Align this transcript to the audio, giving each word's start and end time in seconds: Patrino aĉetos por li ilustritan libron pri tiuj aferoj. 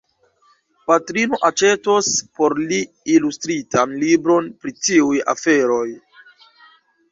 Patrino 0.91 1.37
aĉetos 1.49 2.09
por 2.39 2.57
li 2.71 2.81
ilustritan 3.17 3.95
libron 4.07 4.51
pri 4.65 4.75
tiuj 4.89 5.23
aferoj. 5.37 5.87